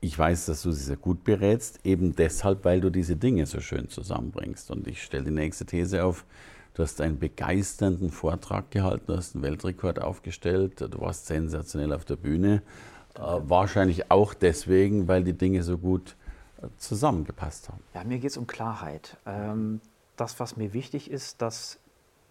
ich 0.00 0.18
weiß, 0.18 0.46
dass 0.46 0.62
du 0.62 0.72
sie 0.72 0.84
sehr 0.84 0.96
gut 0.96 1.24
berätst, 1.24 1.80
eben 1.84 2.16
deshalb, 2.16 2.64
weil 2.64 2.80
du 2.80 2.90
diese 2.90 3.16
Dinge 3.16 3.46
so 3.46 3.60
schön 3.60 3.88
zusammenbringst. 3.88 4.70
Und 4.70 4.86
ich 4.86 5.02
stelle 5.02 5.24
die 5.24 5.30
nächste 5.30 5.66
These 5.66 6.04
auf. 6.04 6.24
Du 6.74 6.82
hast 6.82 7.00
einen 7.00 7.18
begeisternden 7.18 8.10
Vortrag 8.10 8.70
gehalten, 8.70 9.04
du 9.08 9.16
hast 9.16 9.34
einen 9.34 9.42
Weltrekord 9.42 10.00
aufgestellt, 10.00 10.80
du 10.80 11.00
warst 11.00 11.26
sensationell 11.26 11.92
auf 11.92 12.04
der 12.04 12.16
Bühne. 12.16 12.62
Äh, 13.14 13.20
wahrscheinlich 13.20 14.10
auch 14.10 14.32
deswegen, 14.34 15.08
weil 15.08 15.24
die 15.24 15.32
Dinge 15.32 15.62
so 15.62 15.76
gut 15.76 16.16
äh, 16.62 16.68
zusammengepasst 16.78 17.68
haben. 17.68 17.80
Ja, 17.92 18.04
mir 18.04 18.18
geht 18.18 18.30
es 18.30 18.36
um 18.36 18.46
Klarheit. 18.46 19.16
Ähm, 19.26 19.80
das, 20.16 20.40
was 20.40 20.56
mir 20.56 20.72
wichtig 20.72 21.10
ist, 21.10 21.42
dass 21.42 21.78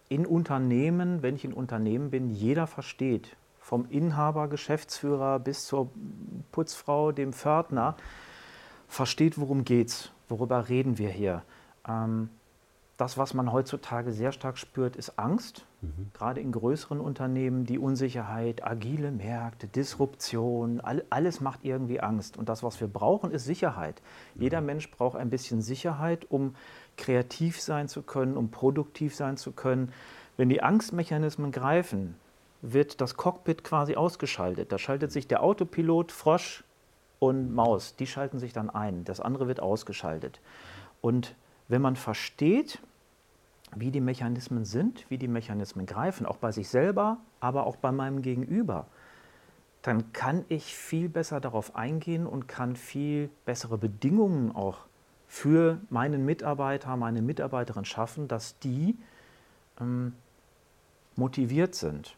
in 0.08 0.26
Unternehmen, 0.26 1.22
wenn 1.22 1.36
ich 1.36 1.44
in 1.44 1.52
Unternehmen 1.52 2.10
bin, 2.10 2.30
jeder 2.30 2.66
versteht, 2.66 3.36
vom 3.70 3.86
Inhaber, 3.88 4.48
Geschäftsführer 4.48 5.38
bis 5.38 5.68
zur 5.68 5.92
Putzfrau, 6.50 7.12
dem 7.12 7.32
Pförtner, 7.32 7.94
versteht, 8.88 9.38
worum 9.38 9.64
geht's, 9.64 10.10
worüber 10.28 10.68
reden 10.68 10.98
wir 10.98 11.10
hier. 11.10 11.44
Ähm, 11.86 12.30
das, 12.96 13.16
was 13.16 13.32
man 13.32 13.52
heutzutage 13.52 14.10
sehr 14.10 14.32
stark 14.32 14.58
spürt, 14.58 14.96
ist 14.96 15.20
Angst. 15.20 15.66
Mhm. 15.82 16.10
Gerade 16.14 16.40
in 16.40 16.50
größeren 16.50 16.98
Unternehmen 16.98 17.64
die 17.64 17.78
Unsicherheit, 17.78 18.66
agile 18.66 19.12
Märkte, 19.12 19.68
Disruption, 19.68 20.80
all, 20.80 21.04
alles 21.08 21.40
macht 21.40 21.60
irgendwie 21.62 22.00
Angst. 22.00 22.36
Und 22.36 22.48
das, 22.48 22.64
was 22.64 22.80
wir 22.80 22.88
brauchen, 22.88 23.30
ist 23.30 23.44
Sicherheit. 23.44 24.02
Mhm. 24.34 24.42
Jeder 24.42 24.60
Mensch 24.62 24.90
braucht 24.90 25.16
ein 25.16 25.30
bisschen 25.30 25.62
Sicherheit, 25.62 26.26
um 26.28 26.56
kreativ 26.96 27.60
sein 27.60 27.86
zu 27.86 28.02
können, 28.02 28.36
um 28.36 28.50
produktiv 28.50 29.14
sein 29.14 29.36
zu 29.36 29.52
können. 29.52 29.92
Wenn 30.36 30.48
die 30.48 30.60
Angstmechanismen 30.60 31.52
greifen, 31.52 32.16
wird 32.62 33.00
das 33.00 33.16
Cockpit 33.16 33.64
quasi 33.64 33.96
ausgeschaltet. 33.96 34.72
Da 34.72 34.78
schaltet 34.78 35.12
sich 35.12 35.26
der 35.26 35.42
Autopilot, 35.42 36.12
Frosch 36.12 36.64
und 37.18 37.54
Maus, 37.54 37.96
die 37.96 38.06
schalten 38.06 38.38
sich 38.38 38.52
dann 38.52 38.70
ein. 38.70 39.04
Das 39.04 39.20
andere 39.20 39.46
wird 39.46 39.60
ausgeschaltet. 39.60 40.40
Und 41.00 41.34
wenn 41.68 41.82
man 41.82 41.96
versteht, 41.96 42.80
wie 43.74 43.90
die 43.90 44.00
Mechanismen 44.00 44.64
sind, 44.64 45.06
wie 45.08 45.18
die 45.18 45.28
Mechanismen 45.28 45.86
greifen, 45.86 46.26
auch 46.26 46.36
bei 46.36 46.52
sich 46.52 46.68
selber, 46.68 47.18
aber 47.38 47.66
auch 47.66 47.76
bei 47.76 47.92
meinem 47.92 48.22
Gegenüber, 48.22 48.86
dann 49.82 50.12
kann 50.12 50.44
ich 50.48 50.74
viel 50.74 51.08
besser 51.08 51.40
darauf 51.40 51.76
eingehen 51.76 52.26
und 52.26 52.48
kann 52.48 52.76
viel 52.76 53.30
bessere 53.46 53.78
Bedingungen 53.78 54.54
auch 54.54 54.78
für 55.26 55.78
meinen 55.88 56.24
Mitarbeiter, 56.24 56.96
meine 56.96 57.22
Mitarbeiterin 57.22 57.84
schaffen, 57.84 58.28
dass 58.28 58.58
die 58.58 58.98
ähm, 59.80 60.14
motiviert 61.16 61.74
sind. 61.74 62.16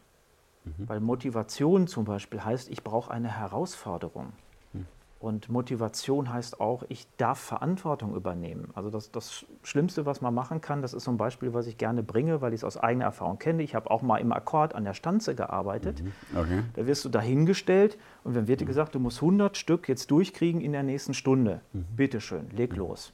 Mhm. 0.64 0.88
Weil 0.88 1.00
Motivation 1.00 1.86
zum 1.86 2.04
Beispiel 2.04 2.44
heißt, 2.44 2.70
ich 2.70 2.82
brauche 2.82 3.10
eine 3.10 3.28
Herausforderung. 3.28 4.32
Mhm. 4.72 4.86
Und 5.20 5.48
Motivation 5.48 6.32
heißt 6.32 6.60
auch, 6.60 6.84
ich 6.88 7.06
darf 7.16 7.38
Verantwortung 7.38 8.14
übernehmen. 8.14 8.70
Also 8.74 8.90
das, 8.90 9.10
das 9.12 9.44
Schlimmste, 9.62 10.06
was 10.06 10.20
man 10.20 10.34
machen 10.34 10.60
kann, 10.60 10.82
das 10.82 10.94
ist 10.94 11.04
so 11.04 11.10
ein 11.10 11.16
Beispiel, 11.16 11.54
was 11.54 11.66
ich 11.66 11.78
gerne 11.78 12.02
bringe, 12.02 12.40
weil 12.40 12.52
ich 12.52 12.60
es 12.60 12.64
aus 12.64 12.76
eigener 12.76 13.04
Erfahrung 13.06 13.38
kenne. 13.38 13.62
Ich 13.62 13.74
habe 13.74 13.90
auch 13.90 14.02
mal 14.02 14.18
im 14.18 14.32
Akkord 14.32 14.74
an 14.74 14.84
der 14.84 14.94
Stanze 14.94 15.34
gearbeitet. 15.34 16.02
Mhm. 16.02 16.12
Okay. 16.36 16.62
Da 16.74 16.86
wirst 16.86 17.04
du 17.04 17.08
dahingestellt 17.08 17.98
und 18.24 18.34
dann 18.34 18.48
wird 18.48 18.60
dir 18.60 18.64
mhm. 18.64 18.68
gesagt, 18.68 18.94
du 18.94 18.98
musst 18.98 19.22
100 19.22 19.56
Stück 19.56 19.88
jetzt 19.88 20.10
durchkriegen 20.10 20.60
in 20.60 20.72
der 20.72 20.82
nächsten 20.82 21.14
Stunde. 21.14 21.60
Mhm. 21.72 21.86
Bitte 21.96 22.20
schön, 22.20 22.50
leg 22.50 22.72
mhm. 22.72 22.78
los. 22.78 23.12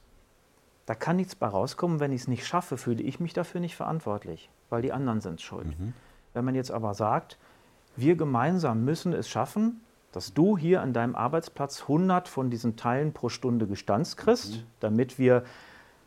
Da 0.85 0.95
kann 0.95 1.17
nichts 1.17 1.35
bei 1.35 1.45
rauskommen. 1.45 1.99
Wenn 1.99 2.11
ich 2.11 2.21
es 2.21 2.27
nicht 2.27 2.47
schaffe, 2.47 2.75
fühle 2.75 3.03
ich 3.03 3.19
mich 3.19 3.33
dafür 3.33 3.61
nicht 3.61 3.75
verantwortlich, 3.75 4.49
weil 4.71 4.81
die 4.81 4.91
anderen 4.91 5.21
sind 5.21 5.39
schuld. 5.39 5.79
Mhm. 5.79 5.93
Wenn 6.33 6.45
man 6.45 6.55
jetzt 6.55 6.71
aber 6.71 6.93
sagt, 6.93 7.37
wir 7.95 8.15
gemeinsam 8.15 8.85
müssen 8.85 9.13
es 9.13 9.29
schaffen, 9.29 9.81
dass 10.11 10.33
du 10.33 10.57
hier 10.57 10.81
an 10.81 10.93
deinem 10.93 11.15
Arbeitsplatz 11.15 11.81
100 11.83 12.27
von 12.27 12.49
diesen 12.49 12.75
Teilen 12.75 13.13
pro 13.13 13.29
Stunde 13.29 13.67
gestanzt 13.67 14.17
kriegst, 14.17 14.57
mhm. 14.57 14.63
damit 14.79 15.19
wir 15.19 15.43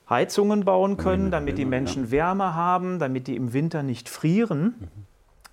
Heizungen 0.09 0.65
bauen 0.65 0.97
können, 0.97 1.31
damit 1.31 1.59
die 1.59 1.65
Menschen 1.65 2.11
Wärme 2.11 2.55
haben, 2.55 2.99
damit 2.99 3.29
die 3.29 3.37
im 3.37 3.53
Winter 3.53 3.83
nicht 3.83 4.09
frieren. 4.09 4.75
Mhm. 4.79 4.89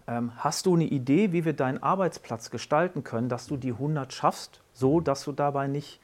Ähm, 0.08 0.32
hast 0.38 0.66
du 0.66 0.74
eine 0.74 0.86
Idee, 0.86 1.32
wie 1.32 1.46
wir 1.46 1.54
deinen 1.54 1.84
Arbeitsplatz 1.84 2.50
gestalten 2.50 3.04
können, 3.04 3.30
dass 3.30 3.46
du 3.46 3.58
die 3.58 3.74
100 3.74 4.12
schaffst, 4.12 4.62
so 4.74 5.00
dass 5.00 5.24
du 5.24 5.32
dabei 5.32 5.68
nicht 5.68 6.02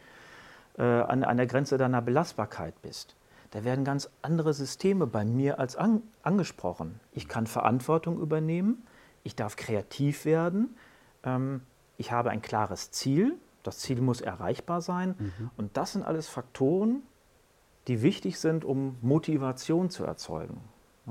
äh, 0.78 0.84
an, 0.84 1.24
an 1.24 1.38
der 1.38 1.48
Grenze 1.48 1.78
deiner 1.78 2.02
Belastbarkeit 2.02 2.80
bist? 2.84 3.15
Da 3.56 3.64
werden 3.64 3.86
ganz 3.86 4.10
andere 4.22 4.54
Systeme 4.54 5.08
bei 5.08 5.24
mir 5.24 5.60
als 5.60 5.78
an, 5.78 6.04
angesprochen. 6.24 7.00
Ich 7.14 7.30
kann 7.30 7.48
Verantwortung 7.48 8.20
übernehmen, 8.20 8.86
ich 9.24 9.34
darf 9.38 9.56
kreativ 9.56 10.26
werden, 10.26 10.76
ähm, 11.24 11.62
ich 11.96 12.12
habe 12.12 12.32
ein 12.32 12.42
klares 12.42 12.92
Ziel, 12.92 13.38
das 13.64 13.78
Ziel 13.78 14.02
muss 14.02 14.20
erreichbar 14.20 14.82
sein. 14.82 15.16
Mhm. 15.18 15.52
Und 15.56 15.78
das 15.78 15.94
sind 15.94 16.04
alles 16.04 16.28
Faktoren, 16.28 17.02
die 17.88 18.02
wichtig 18.02 18.42
sind, 18.42 18.66
um 18.66 18.98
Motivation 19.02 19.90
zu 19.90 20.04
erzeugen. 20.04 20.60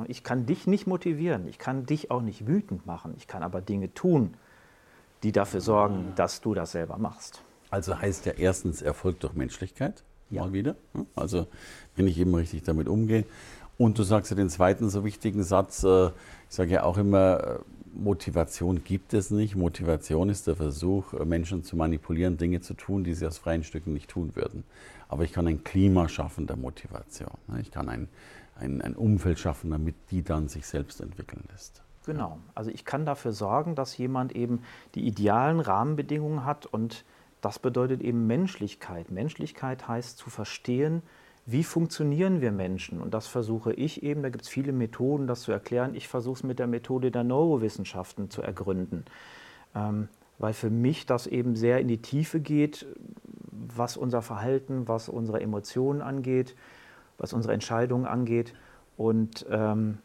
Ich 0.07 0.23
kann 0.23 0.45
dich 0.45 0.67
nicht 0.67 0.87
motivieren, 0.87 1.49
ich 1.49 1.59
kann 1.59 1.87
dich 1.87 2.11
auch 2.11 2.21
nicht 2.21 2.47
wütend 2.47 2.85
machen, 2.85 3.15
ich 3.17 3.27
kann 3.27 3.43
aber 3.43 3.63
Dinge 3.63 3.95
tun, 3.95 4.37
die 5.23 5.33
dafür 5.33 5.63
sorgen, 5.63 6.13
dass 6.17 6.43
du 6.43 6.53
das 6.53 6.73
selber 6.73 6.99
machst. 6.99 7.41
Also 7.71 7.99
heißt 7.99 8.27
ja 8.27 8.33
erstens 8.33 8.83
Erfolg 8.83 9.19
durch 9.21 9.33
Menschlichkeit, 9.33 10.05
ja. 10.31 10.43
mal 10.43 10.53
wieder. 10.53 10.77
Also 11.15 11.47
wenn 11.97 12.07
ich 12.07 12.19
eben 12.19 12.35
richtig 12.35 12.63
damit 12.63 12.89
umgehe. 12.89 13.25
Und 13.77 13.99
du 13.99 14.03
sagst 14.03 14.31
ja 14.31 14.37
den 14.37 14.51
zweiten 14.51 14.89
so 14.89 15.05
wichtigen 15.05 15.43
Satz, 15.43 15.83
äh, 15.85 16.07
ich 16.07 16.57
sage 16.57 16.71
ja 16.73 16.83
auch 16.85 16.97
immer, 16.97 17.41
äh, 17.43 17.59
Motivation 17.95 18.83
gibt 18.85 19.15
es 19.15 19.31
nicht. 19.31 19.57
Motivation 19.57 20.29
ist 20.29 20.47
der 20.47 20.57
Versuch, 20.57 21.13
Menschen 21.25 21.63
zu 21.63 21.77
manipulieren, 21.77 22.37
Dinge 22.37 22.61
zu 22.61 22.75
tun, 22.75 23.05
die 23.05 23.15
sie 23.15 23.27
aus 23.27 23.39
freien 23.39 23.65
Stücken 23.65 23.93
nicht 23.93 24.11
tun 24.11 24.35
würden. 24.35 24.65
Aber 25.09 25.25
ich 25.25 25.33
kann 25.33 25.47
ein 25.47 25.63
Klima 25.65 26.09
schaffen 26.09 26.47
der 26.47 26.57
Motivation. 26.57 27.31
Ich 27.61 27.71
kann 27.71 27.89
ein, 27.89 28.09
ein, 28.59 28.83
ein 28.83 28.97
Umfeld 28.97 29.39
schaffen, 29.39 29.71
damit 29.71 29.95
die 30.11 30.23
dann 30.23 30.49
sich 30.49 30.67
selbst 30.67 31.01
entwickeln 31.01 31.45
lässt. 31.53 31.83
Genau. 32.07 32.39
Also 32.55 32.71
ich 32.71 32.85
kann 32.85 33.07
dafür 33.07 33.33
sorgen, 33.33 33.75
dass 33.75 33.97
jemand 33.97 34.35
eben 34.35 34.61
die 34.95 35.07
idealen 35.07 35.61
Rahmenbedingungen 35.61 36.45
hat 36.45 36.67
und 36.67 37.05
das 37.45 37.59
bedeutet 37.59 38.01
eben 38.01 38.27
Menschlichkeit. 38.27 39.11
Menschlichkeit 39.11 39.87
heißt 39.87 40.17
zu 40.17 40.31
verstehen, 40.31 41.03
wie 41.45 41.63
funktionieren 41.63 42.41
wir 42.41 42.53
Menschen? 42.53 43.03
Und 43.03 43.13
das 43.13 43.27
versuche 43.27 43.75
ich 43.75 44.03
eben, 44.03 44.23
da 44.23 44.31
gibt 44.31 44.45
es 44.45 44.49
viele 44.49 44.73
Methoden, 44.73 45.27
das 45.27 45.43
zu 45.43 45.53
erklären. 45.53 45.95
Ich 45.95 46.09
versuche 46.09 46.37
es 46.37 46.43
mit 46.43 46.59
der 46.59 46.67
Methode 46.67 47.11
der 47.11 47.23
Neurowissenschaften 47.23 48.31
zu 48.31 48.41
ergründen, 48.41 49.05
ähm, 49.75 50.09
weil 50.39 50.55
für 50.55 50.71
mich 50.71 51.05
das 51.05 51.27
eben 51.27 51.55
sehr 51.55 51.81
in 51.81 51.89
die 51.89 52.01
Tiefe 52.01 52.41
geht, 52.41 52.87
was 53.51 53.99
unser 53.99 54.23
Verhalten, 54.23 54.89
was 54.89 55.11
unsere 55.11 55.43
Emotionen 55.43 56.01
angeht, 56.01 56.57
was 57.19 57.35
unsere 57.35 57.53
Entscheidungen 57.53 58.07
angeht. 58.07 58.55
Und 58.97 59.45
ähm, 59.51 59.99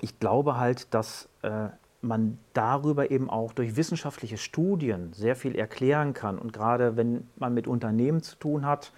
ich 0.00 0.18
glaube 0.18 0.58
halt, 0.58 0.92
dass 0.92 1.28
äh, 1.42 1.68
man 2.02 2.38
darüber 2.52 3.10
eben 3.10 3.30
auch 3.30 3.52
durch 3.52 3.76
wissenschaftliche 3.76 4.36
Studien 4.36 5.12
sehr 5.12 5.36
viel 5.36 5.54
erklären 5.54 6.14
kann. 6.14 6.38
Und 6.38 6.52
gerade 6.52 6.96
wenn 6.96 7.28
man 7.36 7.54
mit 7.54 7.66
Unternehmen 7.66 8.22
zu 8.22 8.36
tun 8.36 8.66
hat, 8.66 8.92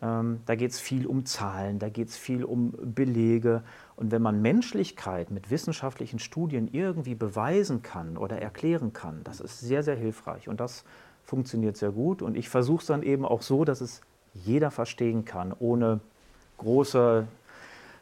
ähm, 0.00 0.40
da 0.46 0.54
geht 0.54 0.70
es 0.70 0.80
viel 0.80 1.06
um 1.06 1.26
Zahlen, 1.26 1.78
da 1.78 1.88
geht 1.88 2.08
es 2.08 2.16
viel 2.16 2.44
um 2.44 2.72
Belege. 2.80 3.62
Und 3.96 4.12
wenn 4.12 4.22
man 4.22 4.40
Menschlichkeit 4.40 5.30
mit 5.30 5.50
wissenschaftlichen 5.50 6.20
Studien 6.20 6.68
irgendwie 6.72 7.14
beweisen 7.14 7.82
kann 7.82 8.16
oder 8.16 8.38
erklären 8.38 8.92
kann, 8.92 9.22
das 9.24 9.40
ist 9.40 9.60
sehr, 9.60 9.82
sehr 9.82 9.96
hilfreich. 9.96 10.48
Und 10.48 10.60
das 10.60 10.84
funktioniert 11.24 11.76
sehr 11.76 11.90
gut. 11.90 12.22
Und 12.22 12.36
ich 12.36 12.48
versuche 12.48 12.82
es 12.82 12.86
dann 12.86 13.02
eben 13.02 13.24
auch 13.24 13.42
so, 13.42 13.64
dass 13.64 13.80
es 13.80 14.00
jeder 14.32 14.70
verstehen 14.70 15.24
kann, 15.24 15.52
ohne 15.58 16.00
große 16.58 17.26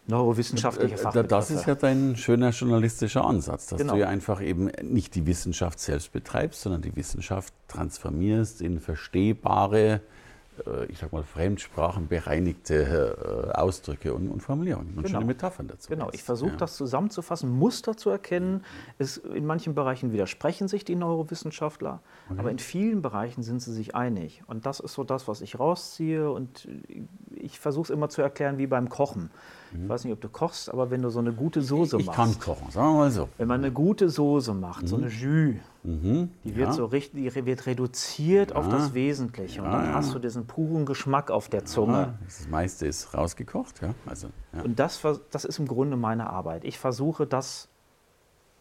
neurowissenschaftliche 0.07 0.97
Fachbegriffe. 0.97 1.29
Das 1.29 1.51
ist 1.51 1.67
ja 1.67 1.75
dein 1.75 2.17
schöner 2.17 2.51
journalistischer 2.51 3.25
Ansatz, 3.25 3.67
dass 3.67 3.79
genau. 3.79 3.95
du 3.95 4.01
ja 4.01 4.09
einfach 4.09 4.43
eben 4.43 4.71
nicht 4.83 5.15
die 5.15 5.27
Wissenschaft 5.27 5.79
selbst 5.79 6.13
betreibst, 6.13 6.63
sondern 6.63 6.83
die 6.83 6.95
Wissenschaft 6.97 7.55
transformierst 7.69 8.61
in 8.61 8.81
verstehbare 8.81 10.01
äh, 10.67 10.85
ich 10.87 10.99
sag 10.99 11.13
mal, 11.13 11.23
fremdsprachenbereinigte 11.23 13.53
äh, 13.55 13.59
Ausdrücke 13.59 14.13
und, 14.13 14.29
und 14.29 14.43
Formulierungen 14.43 14.89
und 14.89 15.05
Genau. 15.05 15.09
schöne 15.09 15.25
Metaphern 15.25 15.69
dazu. 15.69 15.89
Genau, 15.89 16.11
ich 16.13 16.23
versuche 16.23 16.53
Ja. 16.53 16.57
das 16.57 16.77
zusammenzufassen, 16.77 17.51
Muster 17.51 17.97
zu 17.97 18.11
erkennen. 18.11 18.65
Es, 18.99 19.17
in 19.17 19.47
manchen 19.47 19.75
Bereichen 19.75 20.13
widersprechen 20.13 20.69
sich 20.69 20.85
die 20.85 20.95
Neurowissenschaftler, 20.95 22.01
aber 22.37 22.51
in 22.51 22.59
vielen 22.59 23.03
Bereichen 23.03 23.43
sind 23.43 23.63
sie 23.63 23.73
sich 23.73 23.95
einig. 23.95 24.43
Und 24.47 24.67
das 24.67 24.81
ist 24.81 24.95
so 24.95 25.05
das, 25.05 25.29
was 25.29 25.41
ich 25.41 25.59
rausziehe. 25.59 26.31
Und 26.31 26.69
ich 27.35 27.59
versuche 27.59 27.85
es 27.85 27.91
immer 27.91 28.09
zu 28.09 28.23
erklären 28.23 28.59
wie 28.59 28.67
beim 28.67 28.89
Kochen. 28.89 29.31
Ich 29.75 29.89
weiß 29.89 30.05
nicht, 30.05 30.13
ob 30.13 30.21
du 30.21 30.29
kochst, 30.29 30.71
aber 30.71 30.91
wenn 30.91 31.03
du 31.03 31.11
so 31.11 31.19
eine 31.19 31.33
gute 31.33 31.63
Soße 31.63 31.99
Ich 31.99 32.07
machst. 32.07 32.17
kann 32.17 32.39
kochen, 32.41 32.71
sagen 32.71 32.89
wir 32.95 32.99
mal 32.99 33.11
so. 33.11 33.29
Wenn 33.39 33.49
man 33.49 33.61
eine 33.61 33.73
gute 33.73 34.09
Soße 34.11 34.55
macht, 34.55 34.89
so 34.89 34.97
eine 34.97 35.09
Jus, 35.09 35.57
Mhm. 35.85 36.31
die 36.45 36.55
wird 36.55 36.69
ja. 36.69 36.73
so 36.73 36.85
richtig, 36.85 37.35
die 37.35 37.45
wird 37.45 37.67
reduziert 37.67 38.55
auf 38.55 38.69
das 38.69 38.95
Wesentliche. 38.95 39.63
Und 39.63 39.73
dann 39.73 39.87
ja. 39.87 39.95
hast 39.95 40.15
du 40.15 40.21
diesen 40.21 40.47
puren 40.47 40.87
Geschmack 40.87 41.31
auf 41.33 41.49
der 41.49 41.65
Zunge. 41.65 41.93
Ja, 41.93 42.15
das 42.25 42.49
meiste 42.49 42.87
ist 42.87 43.13
rausgekocht, 43.15 43.83
ja. 43.83 43.93
Also, 44.07 44.29
ja. 44.53 44.63
Und 44.63 44.79
das, 44.79 45.01
das 45.31 45.45
ist 45.45 45.59
im 45.59 45.67
Grunde 45.67 45.97
meine 45.97 46.31
Arbeit. 46.31 46.65
Ich 46.65 46.79
versuche 46.79 47.27
das 47.27 47.69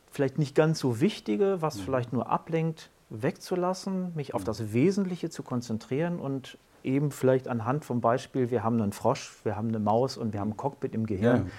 vielleicht 0.10 0.40
nicht 0.40 0.56
ganz 0.56 0.80
so 0.80 1.00
Wichtige, 1.00 1.62
was 1.62 1.80
vielleicht 1.80 2.12
nur 2.12 2.28
ablenkt, 2.28 2.90
wegzulassen, 3.12 4.14
mich 4.16 4.34
auf 4.34 4.44
das 4.44 4.74
Wesentliche 4.74 5.30
zu 5.30 5.44
konzentrieren 5.44 6.20
und 6.20 6.58
eben 6.84 7.12
vielleicht 7.12 7.48
anhand 7.48 7.86
vom 7.86 8.02
Beispiel, 8.02 8.52
wir 8.52 8.64
haben 8.64 8.82
einen 8.82 8.92
Frosch, 8.92 9.34
wir 9.44 9.56
haben 9.56 9.70
eine 9.70 9.80
Maus 9.80 10.18
und 10.18 10.34
wir 10.34 10.40
haben 10.40 10.52
ein 10.52 10.58
Cockpit 10.58 10.94
im 10.94 11.06
Gehirn. 11.06 11.46
Ja. 11.46 11.52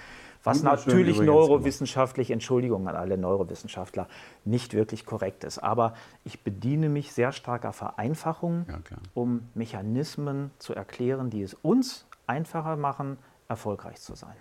Was 0.43 0.61
natürlich 0.61 1.21
neurowissenschaftlich, 1.21 2.29
Entschuldigung 2.29 2.87
an 2.89 2.95
alle 2.95 3.17
Neurowissenschaftler, 3.17 4.07
nicht 4.43 4.73
wirklich 4.73 5.05
korrekt 5.05 5.45
ist. 5.45 5.59
Aber 5.59 5.93
ich 6.25 6.43
bediene 6.43 6.89
mich 6.89 7.13
sehr 7.13 7.31
starker 7.31 7.71
Vereinfachung, 7.71 8.65
Ja, 8.67 8.79
um 9.13 9.47
Mechanismen 9.53 10.51
zu 10.59 10.73
erklären, 10.73 11.29
die 11.29 11.43
es 11.43 11.53
uns 11.53 12.05
einfacher 12.27 12.75
machen, 12.75 13.17
erfolgreich 13.47 14.01
zu 14.01 14.15
sein. 14.15 14.35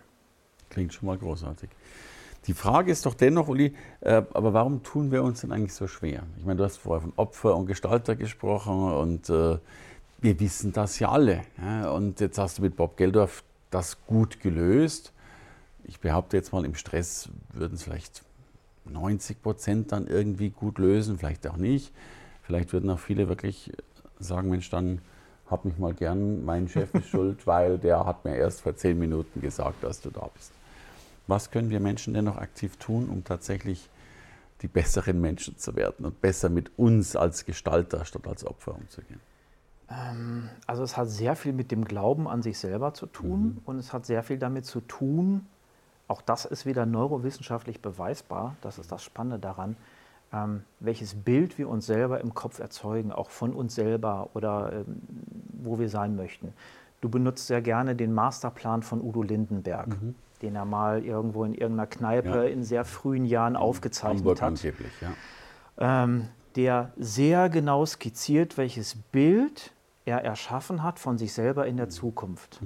Klingt 0.71 0.93
schon 0.93 1.07
mal 1.07 1.19
großartig. 1.19 1.71
Die 2.47 2.55
Frage 2.55 2.91
ist 2.91 3.07
doch 3.07 3.15
dennoch, 3.15 3.47
Uli, 3.47 3.77
äh, 4.01 4.23
aber 4.35 4.53
warum 4.53 4.83
tun 4.83 5.13
wir 5.13 5.23
uns 5.23 5.43
denn 5.43 5.53
eigentlich 5.53 5.75
so 5.75 5.87
schwer? 5.87 6.25
Ich 6.39 6.45
meine, 6.45 6.57
du 6.57 6.65
hast 6.65 6.79
vorher 6.79 7.01
von 7.01 7.13
Opfer 7.15 7.57
und 7.57 7.67
Gestalter 7.67 8.17
gesprochen 8.17 8.93
und 8.93 9.31
äh, 9.31 9.59
wir 10.23 10.39
wissen 10.39 10.73
das 10.73 10.99
ja 11.01 11.11
alle. 11.11 11.43
Und 11.93 12.21
jetzt 12.21 12.39
hast 12.39 12.59
du 12.59 12.63
mit 12.63 12.77
Bob 12.77 12.97
Geldorf 12.97 13.43
das 13.71 14.07
gut 14.07 14.41
gelöst. 14.41 15.13
Ich 15.85 15.99
behaupte 15.99 16.37
jetzt 16.37 16.53
mal, 16.53 16.65
im 16.65 16.77
Stress 16.77 17.29
würden 17.53 17.75
es 17.75 17.83
vielleicht 17.83 18.23
90 18.85 19.43
Prozent 19.43 19.93
dann 19.93 20.07
irgendwie 20.07 20.51
gut 20.51 20.79
lösen, 20.79 21.19
vielleicht 21.19 21.47
auch 21.49 21.57
nicht. 21.57 21.93
Vielleicht 22.43 22.73
würden 22.73 22.89
auch 22.91 23.01
viele 23.01 23.29
wirklich 23.29 23.73
sagen, 24.21 24.49
Mensch, 24.49 24.71
dann 24.71 25.01
hab 25.51 25.65
mich 25.65 25.77
mal 25.77 25.93
gern, 25.93 26.45
mein 26.45 26.69
Chef 26.69 26.95
ist 26.95 27.09
schuld, 27.11 27.47
weil 27.47 27.79
der 27.79 28.07
hat 28.07 28.25
mir 28.25 28.37
erst 28.37 28.61
vor 28.61 28.77
zehn 28.77 28.99
Minuten 28.99 29.41
gesagt, 29.41 29.83
dass 29.83 30.01
du 30.01 30.11
da 30.11 30.31
bist. 30.35 30.53
Was 31.27 31.51
können 31.51 31.71
wir 31.71 31.81
Menschen 31.81 32.15
denn 32.15 32.25
noch 32.25 32.37
aktiv 32.37 32.77
tun, 32.77 33.09
um 33.09 33.25
tatsächlich 33.25 33.89
die 34.63 34.69
besseren 34.69 35.21
Menschen 35.21 35.59
zu 35.59 35.75
werden 35.75 36.07
und 36.07 36.21
besser 36.21 36.49
mit 36.49 36.71
uns 36.79 37.17
als 37.17 37.45
Gestalter 37.45 38.05
statt 38.05 38.27
als 38.27 38.45
Opfer 38.45 38.75
umzugehen? 38.75 39.21
Also 40.67 40.83
es 40.83 40.97
hat 40.97 41.09
sehr 41.09 41.37
viel 41.37 41.53
mit 41.53 41.71
dem 41.71 41.85
Glauben 41.85 42.29
an 42.29 42.43
sich 42.43 42.59
selber 42.59 42.95
zu 42.95 43.07
tun 43.07 43.61
und 43.65 43.79
es 43.79 43.93
hat 43.93 44.07
sehr 44.07 44.23
viel 44.23 44.39
damit 44.39 44.65
zu 44.65 44.81
tun, 44.81 45.47
auch 46.09 46.23
das 46.23 46.45
ist 46.45 46.67
wieder 46.67 46.87
neurowissenschaftlich 46.87 47.81
beweisbar, 47.81 48.57
das 48.61 48.79
ist 48.79 48.93
das 48.93 49.03
Spannende 49.03 49.39
daran, 49.39 49.77
ähm, 50.33 50.63
welches 50.81 51.15
Bild 51.15 51.59
wir 51.59 51.69
uns 51.69 51.87
selber 51.87 52.21
im 52.21 52.35
Kopf 52.35 52.59
erzeugen, 52.59 53.13
auch 53.13 53.31
von 53.31 53.53
uns 53.53 53.75
selber 53.75 54.31
oder 54.35 54.73
ähm, 54.73 55.03
wo 55.63 55.79
wir 55.79 55.89
sein 55.89 56.17
möchten. 56.17 56.53
Du 57.01 57.09
benutzt 57.09 57.47
sehr 57.47 57.61
gerne 57.63 57.97
den 57.97 58.13
Masterplan 58.13 58.83
von 58.83 59.01
Udo 59.01 59.23
Lindenberg, 59.23 59.89
den 60.41 60.55
er 60.55 60.65
mal 60.65 61.05
irgendwo 61.05 61.45
in 61.45 61.53
irgendeiner 61.53 61.87
Kneipe 61.87 62.29
Ja. 62.29 62.43
in 62.45 62.63
sehr 62.63 62.85
frühen 62.85 63.25
Jahren 63.25 63.57
aufgezeichnet 63.57 64.21
Hamburg 64.21 64.43
hat 64.43 64.49
angeblich, 64.49 64.93
ja. 65.01 66.05
ähm, 66.05 66.29
der 66.57 66.93
sehr 66.97 67.49
genau 67.49 67.85
skizziert, 67.87 68.57
welches 68.57 68.95
Bild 68.95 69.73
er 70.05 70.25
erschaffen 70.25 70.83
hat 70.83 70.99
von 70.99 71.19
sich 71.19 71.33
selber 71.33 71.67
in 71.67 71.77
der 71.77 71.89
Zukunft. 71.89 72.61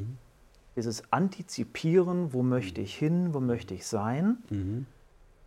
Dieses 0.77 1.13
Antizipieren, 1.13 2.33
wo 2.33 2.43
möchte 2.43 2.81
ich 2.81 2.95
hin, 2.95 3.35
wo 3.35 3.41
möchte 3.41 3.75
ich 3.75 3.87
sein, 3.87 4.39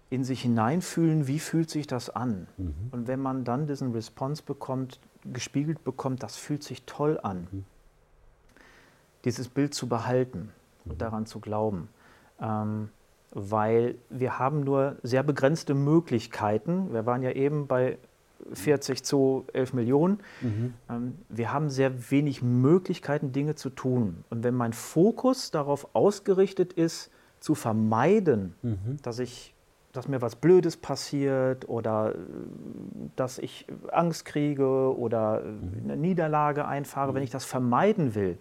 in 0.09 0.24
sich 0.24 0.41
hineinfühlen, 0.41 1.27
wie 1.27 1.39
fühlt 1.39 1.69
sich 1.69 1.88
das 1.88 2.09
an. 2.09 2.47
Und 2.91 3.07
wenn 3.07 3.19
man 3.19 3.44
dann 3.44 3.68
diesen 3.68 3.91
Response 3.91 4.41
bekommt, 4.44 5.00
gespiegelt 5.25 5.83
bekommt, 5.83 6.24
das 6.24 6.36
fühlt 6.36 6.63
sich 6.63 6.83
toll 6.86 7.19
an, 7.21 7.47
dieses 9.25 9.50
Bild 9.50 9.74
zu 9.74 9.88
behalten 9.88 10.51
und 10.85 11.01
daran 11.01 11.25
zu 11.25 11.39
glauben. 11.39 11.89
Ähm, 12.42 12.89
weil 13.31 13.95
wir 14.09 14.39
haben 14.39 14.62
nur 14.62 14.95
sehr 15.03 15.21
begrenzte 15.21 15.75
Möglichkeiten. 15.75 16.92
Wir 16.92 17.06
waren 17.06 17.21
ja 17.21 17.31
eben 17.31 17.68
bei 17.68 18.00
40 18.53 19.03
zu 19.03 19.45
11 19.53 19.74
Millionen. 19.74 20.19
Ähm, 20.89 21.15
wir 21.30 21.51
haben 21.53 21.69
sehr 21.69 22.12
wenig 22.12 22.41
Möglichkeiten, 22.41 23.31
Dinge 23.31 23.56
zu 23.56 23.69
tun. 23.69 24.24
Und 24.30 24.44
wenn 24.44 24.56
mein 24.56 24.74
Fokus 24.74 25.51
darauf 25.51 25.94
ausgerichtet 25.94 26.74
ist, 26.74 27.12
zu 27.39 27.56
vermeiden, 27.56 28.53
dass 29.01 29.19
ich 29.19 29.53
dass 29.91 30.07
mir 30.07 30.21
was 30.21 30.36
Blödes 30.36 30.77
passiert 30.77 31.68
oder 31.68 32.13
äh, 32.13 32.18
dass 33.15 33.39
ich 33.39 33.65
Angst 33.91 34.25
kriege 34.25 34.95
oder 34.95 35.42
äh, 35.44 35.83
eine 35.83 35.97
Niederlage 35.97 36.68
einfahre, 36.68 37.15
wenn 37.15 37.24
ich 37.24 37.31
das 37.31 37.45
vermeiden 37.45 38.13
will, 38.13 38.38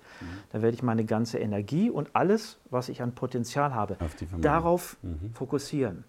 dann 0.52 0.62
werde 0.62 0.74
ich 0.74 0.82
meine 0.82 1.04
ganze 1.04 1.38
Energie 1.38 1.90
und 1.90 2.10
alles, 2.12 2.58
was 2.70 2.88
ich 2.88 3.00
an 3.02 3.12
Potenzial 3.12 3.74
habe, 3.74 3.96
darauf 4.40 4.98
fokussieren. 5.32 6.04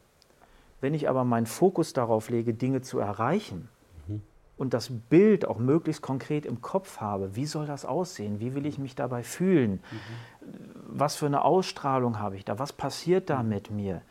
Wenn 0.82 0.94
ich 0.94 1.10
aber 1.10 1.24
meinen 1.24 1.46
Fokus 1.46 1.94
darauf 1.94 2.30
lege, 2.30 2.54
Dinge 2.54 2.82
zu 2.82 3.00
erreichen 3.00 3.70
und 4.60 4.74
das 4.74 4.90
Bild 5.10 5.48
auch 5.48 5.58
möglichst 5.58 6.02
konkret 6.02 6.46
im 6.46 6.62
Kopf 6.62 7.00
habe, 7.00 7.36
wie 7.36 7.46
soll 7.46 7.66
das 7.66 7.86
aussehen, 7.86 8.42
wie 8.42 8.54
will 8.56 8.66
ich 8.66 8.78
mich 8.78 8.94
dabei 8.94 9.24
fühlen, 9.24 9.82
was 10.86 11.16
für 11.16 11.28
eine 11.28 11.46
Ausstrahlung 11.46 12.20
habe 12.20 12.36
ich 12.36 12.44
da, 12.44 12.60
was 12.60 12.74
passiert 12.74 13.30
da 13.30 13.42
mit 13.42 13.72
mir, 13.72 14.02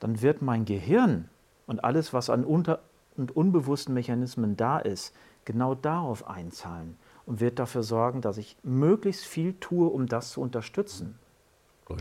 dann 0.00 0.22
wird 0.22 0.42
mein 0.42 0.64
Gehirn 0.64 1.28
und 1.68 1.84
alles, 1.84 2.12
was 2.12 2.30
an 2.30 2.44
unter- 2.44 2.80
und 3.16 3.36
unbewussten 3.36 3.94
Mechanismen 3.94 4.56
da 4.56 4.78
ist, 4.78 5.14
genau 5.44 5.76
darauf 5.76 6.28
einzahlen 6.28 6.96
und 7.24 7.38
wird 7.38 7.60
dafür 7.60 7.84
sorgen, 7.84 8.22
dass 8.22 8.38
ich 8.38 8.56
möglichst 8.64 9.24
viel 9.24 9.54
tue, 9.60 9.88
um 9.88 10.06
das 10.06 10.32
zu 10.32 10.40
unterstützen. 10.40 11.16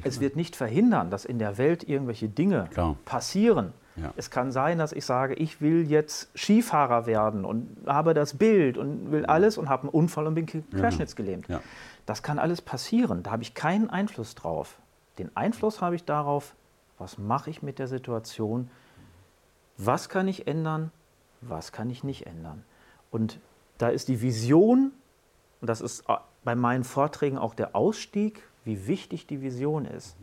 Es 0.03 0.19
wird 0.19 0.35
nicht 0.35 0.55
verhindern, 0.55 1.09
dass 1.11 1.25
in 1.25 1.39
der 1.39 1.57
Welt 1.57 1.87
irgendwelche 1.87 2.29
Dinge 2.29 2.67
Klar. 2.71 2.95
passieren. 3.05 3.73
Ja. 3.95 4.13
Es 4.15 4.29
kann 4.29 4.51
sein, 4.51 4.77
dass 4.77 4.91
ich 4.93 5.05
sage, 5.05 5.33
ich 5.33 5.61
will 5.61 5.89
jetzt 5.89 6.29
Skifahrer 6.37 7.05
werden 7.05 7.45
und 7.45 7.77
habe 7.85 8.13
das 8.13 8.35
Bild 8.35 8.77
und 8.77 9.11
will 9.11 9.25
alles 9.25 9.57
und 9.57 9.69
habe 9.69 9.83
einen 9.83 9.89
Unfall 9.89 10.27
und 10.27 10.35
bin 10.35 10.45
querschnittsgelähmt. 10.45 11.47
Ja. 11.47 11.61
Das 12.05 12.23
kann 12.23 12.39
alles 12.39 12.61
passieren. 12.61 13.23
Da 13.23 13.31
habe 13.31 13.43
ich 13.43 13.53
keinen 13.53 13.89
Einfluss 13.89 14.35
drauf. 14.35 14.79
Den 15.17 15.35
Einfluss 15.35 15.81
habe 15.81 15.95
ich 15.95 16.05
darauf, 16.05 16.55
was 16.97 17.17
mache 17.17 17.49
ich 17.49 17.61
mit 17.61 17.79
der 17.79 17.87
Situation, 17.87 18.69
was 19.77 20.09
kann 20.09 20.27
ich 20.27 20.47
ändern, 20.47 20.91
was 21.41 21.71
kann 21.71 21.89
ich 21.89 22.03
nicht 22.03 22.25
ändern. 22.25 22.63
Und 23.11 23.39
da 23.77 23.89
ist 23.89 24.07
die 24.07 24.21
Vision, 24.21 24.91
und 25.61 25.69
das 25.69 25.81
ist 25.81 26.09
äh, 26.09 26.15
bei 26.43 26.55
meinen 26.55 26.83
Vorträgen 26.83 27.37
auch 27.37 27.53
der 27.53 27.75
Ausstieg, 27.75 28.43
wie 28.65 28.87
wichtig 28.87 29.27
die 29.27 29.41
Vision 29.41 29.85
ist. 29.85 30.15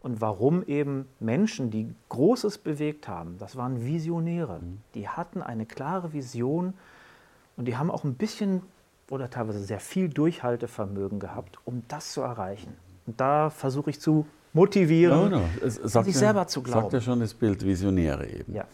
Und 0.00 0.20
warum 0.20 0.62
eben 0.64 1.06
Menschen, 1.18 1.70
die 1.70 1.92
Großes 2.08 2.58
bewegt 2.58 3.08
haben, 3.08 3.36
das 3.38 3.56
waren 3.56 3.84
Visionäre, 3.84 4.60
die 4.94 5.08
hatten 5.08 5.42
eine 5.42 5.66
klare 5.66 6.12
Vision 6.12 6.74
und 7.56 7.66
die 7.66 7.76
haben 7.76 7.90
auch 7.90 8.04
ein 8.04 8.14
bisschen 8.14 8.62
oder 9.10 9.28
teilweise 9.30 9.60
sehr 9.60 9.80
viel 9.80 10.08
Durchhaltevermögen 10.08 11.18
gehabt, 11.18 11.58
um 11.64 11.82
das 11.88 12.12
zu 12.12 12.20
erreichen. 12.20 12.74
Und 13.06 13.20
da 13.20 13.50
versuche 13.50 13.90
ich 13.90 14.00
zu 14.00 14.26
motivieren, 14.52 15.32
Ja, 15.32 15.40
es 15.64 15.76
sagt 15.76 16.06
sich 16.06 16.14
ja- 16.14 16.20
selber 16.20 16.46
zu 16.46 16.60
Sagt 16.60 16.70
glauben. 16.72 16.90
ja 16.94 17.00
schon 17.00 17.20
das 17.20 17.34
Bild 17.34 17.64
Visionäre 17.64 18.26
eben. 18.28 18.54
Ja. 18.54 18.66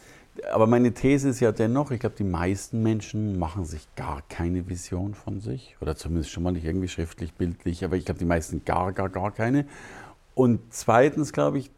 Aber 0.52 0.66
meine 0.66 0.92
These 0.92 1.28
ist 1.28 1.38
ja 1.38 1.52
dennoch, 1.52 1.92
ich 1.92 2.00
glaube, 2.00 2.16
die 2.16 2.24
meisten 2.24 2.82
Menschen 2.82 3.38
machen 3.38 3.64
sich 3.64 3.86
gar 3.94 4.22
keine 4.28 4.68
Vision 4.68 5.14
von 5.14 5.38
sich. 5.40 5.76
Oder 5.80 5.94
zumindest 5.94 6.30
schon 6.30 6.42
mal 6.42 6.50
nicht 6.50 6.64
irgendwie 6.64 6.88
schriftlich, 6.88 7.32
bildlich. 7.34 7.84
Aber 7.84 7.94
ich 7.96 8.04
glaube, 8.04 8.18
die 8.18 8.24
meisten 8.24 8.64
gar, 8.64 8.92
gar, 8.92 9.08
gar 9.08 9.30
keine. 9.30 9.64
Und 10.34 10.60
zweitens 10.70 11.32
glaube 11.32 11.58
ich, 11.58 11.70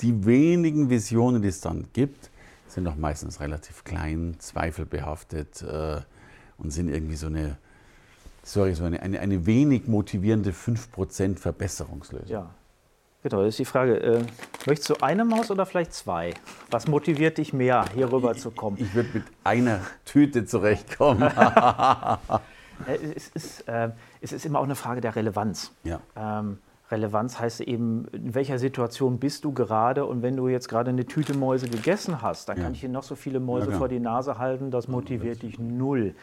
die 0.00 0.24
wenigen 0.24 0.90
Visionen, 0.90 1.42
die 1.42 1.48
es 1.48 1.60
dann 1.60 1.86
gibt, 1.92 2.30
sind 2.66 2.84
doch 2.84 2.96
meistens 2.96 3.40
relativ 3.40 3.84
klein, 3.84 4.36
zweifelbehaftet 4.38 5.62
äh, 5.62 6.00
und 6.58 6.70
sind 6.70 6.88
irgendwie 6.88 7.16
so 7.16 7.26
eine, 7.26 7.58
sorry, 8.42 8.74
so 8.74 8.84
eine, 8.84 9.02
eine, 9.02 9.20
eine 9.20 9.46
wenig 9.46 9.86
motivierende 9.86 10.52
5% 10.52 11.36
Verbesserungslösung. 11.36 12.28
Ja, 12.28 12.50
genau, 13.22 13.38
das 13.38 13.48
ist 13.48 13.58
die 13.58 13.64
Frage. 13.64 14.00
Äh, 14.00 14.22
möchtest 14.66 14.90
du 14.90 14.94
eine 15.02 15.24
Maus 15.24 15.50
oder 15.50 15.66
vielleicht 15.66 15.92
zwei? 15.92 16.32
Was 16.70 16.86
motiviert 16.86 17.38
dich 17.38 17.52
mehr, 17.52 17.84
hier 17.94 18.10
rüber 18.10 18.34
zu 18.34 18.50
kommen? 18.50 18.76
Ich 18.80 18.94
würde 18.94 19.10
mit 19.14 19.24
einer 19.44 19.80
Tüte 20.04 20.44
zurechtkommen. 20.44 21.30
Äh, 22.86 22.96
es 23.14 23.28
ist, 23.28 23.68
äh, 23.68 23.90
es 24.22 24.32
ist 24.32 24.46
immer 24.46 24.58
auch 24.58 24.64
eine 24.64 24.74
Frage 24.74 25.02
der 25.02 25.14
Relevanz. 25.14 25.70
Ja. 25.84 26.00
Ähm, 26.16 26.60
Relevanz 26.90 27.38
heißt 27.38 27.60
eben, 27.60 28.06
in 28.08 28.34
welcher 28.34 28.58
Situation 28.58 29.18
bist 29.18 29.44
du 29.44 29.52
gerade 29.52 30.04
und 30.06 30.22
wenn 30.22 30.36
du 30.36 30.48
jetzt 30.48 30.68
gerade 30.68 30.90
eine 30.90 31.06
Tüte 31.06 31.34
Mäuse 31.34 31.68
gegessen 31.68 32.20
hast, 32.20 32.48
dann 32.48 32.58
Ja. 32.58 32.64
kann 32.64 32.74
ich 32.74 32.80
dir 32.80 32.88
noch 32.88 33.04
so 33.04 33.14
viele 33.14 33.38
Mäuse 33.38 33.70
Ja, 33.70 33.78
vor 33.78 33.88
die 33.88 34.00
Nase 34.00 34.38
halten, 34.38 34.70
das 34.70 34.88
motiviert 34.88 35.42
dich 35.42 35.58
null. 35.58 36.14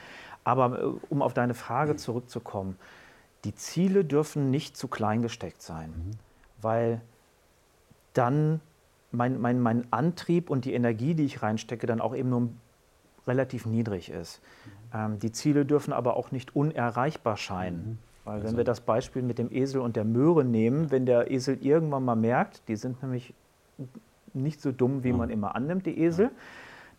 Aber 0.43 0.79
äh, 0.79 0.86
um 1.09 1.21
auf 1.21 1.33
deine 1.33 1.53
Frage 1.53 1.95
zurückzukommen, 1.95 2.77
die 3.45 3.55
Ziele 3.55 4.03
dürfen 4.03 4.50
nicht 4.50 4.75
zu 4.75 4.88
klein 4.88 5.21
gesteckt 5.21 5.62
sein, 5.62 5.93
weil 6.62 7.01
dann 8.13 8.59
mein, 9.12 9.39
mein, 9.39 9.62
mein 9.62 9.91
Antrieb 9.91 10.50
und 10.50 10.65
die 10.65 10.74
Energie, 10.74 11.15
die 11.15 11.24
ich 11.25 11.41
reinstecke, 11.41 11.88
dann 11.88 12.01
auch 12.01 12.15
eben 12.15 12.29
nur 12.29 12.50
relativ 13.25 13.65
niedrig 13.65 14.09
ist. 14.09 14.41
Ähm, 14.93 15.19
die 15.19 15.31
Ziele 15.31 15.65
dürfen 15.65 15.93
aber 15.93 16.17
auch 16.17 16.31
nicht 16.31 16.55
unerreichbar 16.55 17.38
scheinen. 17.38 18.00
Weil 18.27 18.43
wenn 18.43 18.57
wir 18.57 18.65
das 18.65 18.81
Beispiel 18.81 19.22
mit 19.22 19.39
dem 19.39 19.50
Esel 19.53 19.79
und 19.79 19.96
der 19.96 20.03
Möhre 20.03 20.43
nehmen, 20.43 20.91
wenn 20.91 21.05
der 21.05 21.31
Esel 21.31 21.60
irgendwann 21.65 22.03
mal 22.03 22.17
merkt, 22.17 22.67
die 22.67 22.75
sind 22.75 23.01
nämlich 23.01 23.34
nicht 24.34 24.62
so 24.62 24.74
dumm, 24.74 25.05
wie 25.05 25.13
man 25.13 25.29
immer 25.29 25.55
annimmt, 25.55 25.86
die 25.86 25.98
Esel, 25.98 26.31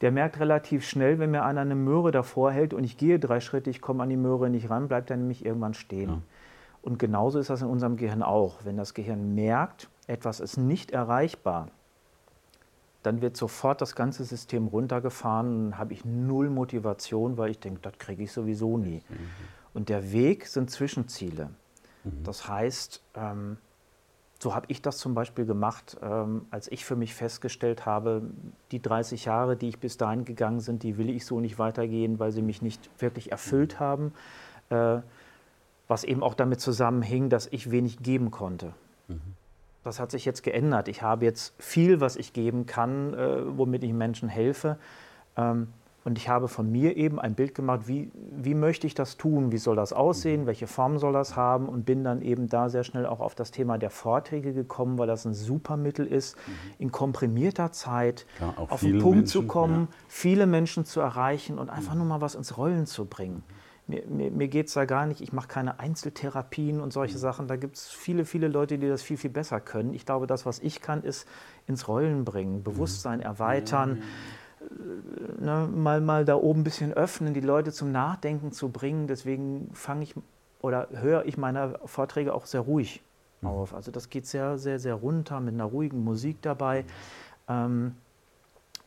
der 0.01 0.11
merkt 0.11 0.41
relativ 0.41 0.89
schnell, 0.89 1.19
wenn 1.19 1.31
mir 1.31 1.45
einer 1.45 1.61
eine 1.61 1.75
Möhre 1.75 2.13
davor 2.13 2.51
hält 2.51 2.73
und 2.73 2.83
ich 2.83 2.97
gehe 2.97 3.19
drei 3.19 3.41
Schritte, 3.41 3.69
ich 3.69 3.83
komme 3.83 4.05
an 4.05 4.09
die 4.09 4.17
Möhre 4.17 4.49
nicht 4.49 4.71
ran, 4.71 4.89
bleibt 4.89 5.11
er 5.11 5.19
nämlich 5.19 5.45
irgendwann 5.45 5.75
stehen. 5.75 6.09
Ja. 6.09 6.23
Und 6.81 6.99
genauso 6.99 7.39
ist 7.39 7.51
das 7.51 7.61
in 7.61 7.69
unserem 7.69 7.99
Gehirn 7.99 8.23
auch. 8.23 8.65
Wenn 8.65 8.79
das 8.79 8.95
Gehirn 8.95 9.35
merkt, 9.35 9.91
etwas 10.07 10.41
ist 10.41 10.57
nicht 10.57 10.93
erreichbar, 10.93 11.69
dann 13.03 13.21
wird 13.21 13.37
sofort 13.37 13.83
das 13.83 13.95
ganze 13.95 14.25
System 14.25 14.67
runtergefahren 14.67 15.67
und 15.67 15.79
habe 15.79 15.93
ich 15.93 16.07
null 16.07 16.49
Motivation, 16.49 17.37
weil 17.37 17.51
ich 17.51 17.59
denke, 17.59 17.81
das 17.83 17.99
kriege 17.99 18.23
ich 18.23 18.33
sowieso 18.33 18.79
nie. 18.79 19.03
Und 19.75 19.89
der 19.89 20.13
Weg 20.13 20.47
sind 20.47 20.71
Zwischenziele. 20.71 21.51
Das 22.25 22.49
heißt, 22.49 23.03
ähm, 23.15 23.59
so 24.39 24.55
habe 24.55 24.67
ich 24.69 24.81
das 24.81 24.99
zum 24.99 25.15
Beispiel 25.15 25.45
gemacht, 25.47 25.97
ähm, 26.01 26.47
als 26.51 26.71
ich 26.71 26.85
für 26.85 26.97
mich 26.97 27.15
festgestellt 27.15 27.87
habe, 27.87 28.23
die 28.71 28.81
30 28.81 29.25
Jahre, 29.25 29.57
die 29.57 29.69
ich 29.69 29.79
bis 29.79 29.97
dahin 29.97 30.25
gegangen 30.25 30.61
sind, 30.61 30.85
die 30.85 30.97
will 30.97 31.11
ich 31.11 31.27
so 31.27 31.41
nicht 31.41 31.59
weitergehen, 31.59 32.19
weil 32.19 32.31
sie 32.33 32.43
mich 32.43 32.63
nicht 32.63 32.89
wirklich 32.99 33.33
erfüllt 33.33 33.81
haben. 33.81 34.13
Äh, 34.71 35.01
was 35.89 36.05
eben 36.05 36.23
auch 36.23 36.35
damit 36.35 36.61
zusammenhing, 36.61 37.31
dass 37.31 37.47
ich 37.47 37.71
wenig 37.71 38.03
geben 38.03 38.31
konnte. 38.31 38.75
Das 39.85 39.99
hat 39.99 40.11
sich 40.11 40.27
jetzt 40.27 40.43
geändert. 40.43 40.87
Ich 40.89 41.03
habe 41.03 41.25
jetzt 41.25 41.55
viel, 41.59 42.01
was 42.01 42.17
ich 42.17 42.35
geben 42.35 42.67
kann, 42.67 43.15
äh, 43.15 43.57
womit 43.57 43.83
ich 43.83 43.93
Menschen 43.95 44.29
helfe. 44.29 44.79
Ähm, 45.37 45.69
und 46.05 46.17
ich 46.17 46.29
habe 46.29 46.49
von 46.49 46.71
mir 46.71 46.97
eben 46.97 47.19
ein 47.19 47.35
Bild 47.35 47.55
gemacht, 47.55 47.83
wie, 47.87 48.11
wie 48.15 48.55
möchte 48.55 48.87
ich 48.87 48.95
das 48.95 49.17
tun, 49.17 49.53
wie 49.53 49.59
soll 49.59 49.77
das 49.77 49.93
aussehen, 49.93 50.47
welche 50.47 50.67
Form 50.67 50.99
soll 50.99 51.13
das 51.13 51.37
haben? 51.37 51.69
Und 51.69 51.85
bin 51.85 52.05
dann 52.05 52.23
eben 52.23 52.49
da 52.49 52.69
sehr 52.69 52.85
schnell 52.85 53.05
auch 53.05 53.21
auf 53.21 53.35
das 53.35 53.51
Thema 53.51 53.79
der 53.79 53.91
Vorträge 53.91 54.53
gekommen, 54.53 54.97
weil 54.99 55.09
das 55.09 55.25
ein 55.25 55.35
super 55.35 55.77
Mittel 55.77 56.07
ist, 56.07 56.37
in 56.79 56.93
komprimierter 56.93 57.73
Zeit 57.73 58.27
Klar, 58.37 58.55
auf 58.57 58.81
den 58.81 59.01
Punkt 59.01 59.29
zu 59.29 59.41
Menschen, 59.41 59.49
kommen, 59.49 59.89
viele 60.07 60.47
Menschen 60.47 60.85
zu 60.85 61.01
erreichen 61.01 61.59
und 61.59 61.69
einfach 61.69 61.95
nur 61.95 62.07
mal 62.07 62.21
was 62.21 62.37
ins 62.37 62.57
Rollen 62.57 62.87
zu 62.87 63.05
bringen. 63.05 63.43
Mir, 63.89 64.05
mir, 64.07 64.31
mir 64.31 64.49
geht 64.49 64.69
es 64.69 64.75
da 64.75 64.85
gar 64.85 65.07
nicht, 65.07 65.21
ich 65.21 65.33
mache 65.33 65.49
keine 65.49 65.81
Einzeltherapien 65.81 66.81
und 66.81 66.93
solche 66.93 67.19
Sachen. 67.19 67.49
Da 67.49 67.57
gibt 67.57 67.77
es 67.77 67.89
viele, 67.89 68.25
viele 68.25 68.47
Leute, 68.47 68.79
die 68.79 68.87
das 68.87 69.03
viel, 69.03 69.17
viel 69.17 69.31
besser 69.31 69.61
können. 69.61 69.95
Ich 69.95 70.07
glaube, 70.07 70.27
das, 70.27 70.47
was 70.47 70.59
ich 70.61 70.81
kann, 70.81 71.03
ist 71.03 71.27
ins 71.67 71.89
Rollen 71.89 72.25
bringen, 72.25 72.63
Bewusstsein 72.63 73.21
erweitern, 73.21 73.99
äh, 73.99 74.03
ne, 75.39 75.69
mal, 75.73 76.01
mal 76.01 76.25
da 76.25 76.37
oben 76.37 76.61
ein 76.61 76.65
bisschen 76.65 76.93
öffnen, 76.93 77.35
die 77.35 77.41
Leute 77.41 77.73
zum 77.73 77.93
Nachdenken 77.93 78.53
zu 78.53 78.69
bringen. 78.69 79.07
Deswegen 79.07 79.71
fange 79.73 80.05
ich 80.05 80.15
oder 80.61 80.89
höre 80.93 81.25
ich 81.25 81.39
meine 81.39 81.79
Vorträge 81.85 82.35
auch 82.35 82.47
sehr 82.47 82.61
ruhig 82.61 83.03
auf. 83.43 83.75
Also 83.75 83.91
das 83.91 84.11
geht 84.11 84.27
sehr, 84.27 84.59
sehr, 84.59 84.79
sehr 84.79 84.95
runter 84.95 85.41
mit 85.41 85.55
einer 85.55 85.65
ruhigen 85.65 86.03
Musik 86.03 86.43
dabei. 86.43 86.85
Ähm, 87.49 87.95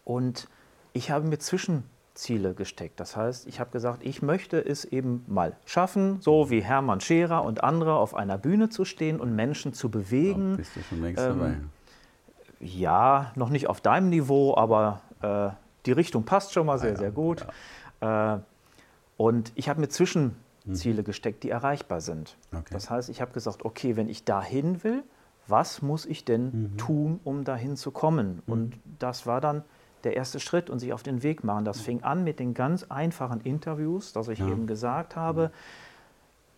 und 0.03 0.47
ich 0.93 1.11
habe 1.11 1.27
mir 1.27 1.39
Zwischenziele 1.39 2.53
gesteckt. 2.53 2.99
Das 2.99 3.15
heißt, 3.15 3.47
ich 3.47 3.59
habe 3.59 3.71
gesagt, 3.71 4.03
ich 4.03 4.21
möchte 4.21 4.59
es 4.59 4.83
eben 4.83 5.23
mal 5.27 5.55
schaffen, 5.65 6.19
so 6.19 6.49
wie 6.49 6.61
Hermann 6.61 6.99
Scherer 6.99 7.43
und 7.43 7.63
andere 7.63 7.95
auf 7.95 8.13
einer 8.13 8.37
Bühne 8.37 8.69
zu 8.69 8.83
stehen 8.83 9.21
und 9.21 9.35
Menschen 9.35 9.73
zu 9.73 9.89
bewegen. 9.89 10.51
Da 10.51 10.57
bist 10.57 10.75
du 10.75 10.81
schon 10.81 11.01
längst 11.01 11.23
Ähm, 11.23 11.39
dabei. 11.39 11.55
Ja, 12.59 13.31
noch 13.35 13.49
nicht 13.49 13.67
auf 13.69 13.79
deinem 13.79 14.09
Niveau, 14.09 14.55
aber 14.55 15.01
äh, 15.21 15.49
die 15.85 15.91
Richtung 15.91 16.23
passt 16.23 16.53
schon 16.53 16.65
mal 16.65 16.77
sehr, 16.79 16.91
ja, 16.91 16.97
sehr 16.97 17.11
gut. 17.11 17.45
Äh, 18.01 18.37
und 19.17 19.51
ich 19.55 19.69
habe 19.69 19.79
mir 19.79 19.89
Zwischenziele 19.89 21.03
gesteckt, 21.03 21.43
die 21.43 21.49
erreichbar 21.49 22.01
sind. 22.01 22.37
Okay. 22.51 22.65
Das 22.71 22.89
heißt, 22.89 23.09
ich 23.09 23.21
habe 23.21 23.31
gesagt, 23.33 23.63
okay, 23.65 23.95
wenn 23.95 24.09
ich 24.09 24.23
dahin 24.23 24.83
will, 24.83 25.03
was 25.47 25.81
muss 25.81 26.05
ich 26.05 26.23
denn 26.23 26.73
tun, 26.77 27.19
um 27.23 27.43
dahin 27.43 27.75
zu 27.75 27.91
kommen? 27.91 28.41
Und 28.47 28.79
das 28.99 29.25
war 29.25 29.41
dann 29.41 29.63
der 30.03 30.15
erste 30.15 30.39
Schritt 30.39 30.69
und 30.69 30.79
sich 30.79 30.93
auf 30.93 31.03
den 31.03 31.23
Weg 31.23 31.43
machen. 31.43 31.65
Das 31.65 31.81
fing 31.81 32.03
an 32.03 32.23
mit 32.23 32.39
den 32.39 32.53
ganz 32.53 32.83
einfachen 32.83 33.41
Interviews, 33.41 34.13
dass 34.13 34.27
ich 34.27 34.39
Ja. 34.39 34.47
eben 34.47 34.65
gesagt 34.65 35.15
habe, 35.15 35.51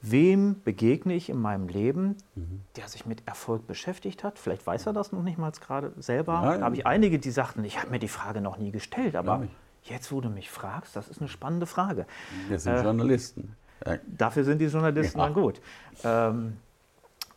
wem 0.06 0.62
begegne 0.64 1.14
ich 1.16 1.30
in 1.30 1.40
meinem 1.40 1.68
Leben, 1.70 2.18
Mhm. 2.36 2.62
der 2.76 2.88
sich 2.90 3.06
mit 3.06 3.26
Erfolg 3.26 3.66
beschäftigt 3.66 4.24
hat. 4.24 4.38
Vielleicht 4.38 4.68
weiß 4.68 4.86
er 4.86 4.94
das 4.94 5.12
noch 5.14 5.24
nicht 5.24 5.38
mal 5.38 5.50
gerade 5.52 5.94
selber. 5.98 6.34
Ja, 6.34 6.52
ja. 6.52 6.58
Da 6.60 6.66
habe 6.66 6.76
ich 6.76 6.86
einige, 6.86 7.18
die 7.20 7.32
sagten, 7.32 7.64
ich 7.64 7.80
habe 7.80 7.90
mir 7.90 8.00
die 8.00 8.10
Frage 8.10 8.42
noch 8.42 8.58
nie 8.58 8.72
gestellt, 8.72 9.16
aber 9.16 9.48
jetzt, 9.84 10.12
wo 10.12 10.20
du 10.20 10.30
mich 10.30 10.52
fragst, 10.52 10.96
das 10.96 11.08
ist 11.08 11.20
eine 11.22 11.30
spannende 11.30 11.66
Frage. 11.66 12.06
Wir 12.50 12.60
sind 12.60 12.74
äh, 12.74 12.84
Journalisten. 12.84 13.56
Ja, 13.86 13.98
Dafür 14.06 14.44
sind 14.44 14.60
die 14.60 14.66
Journalisten 14.66 15.18
dann 15.20 15.34
gut. 15.34 15.62
Ähm, 16.04 16.58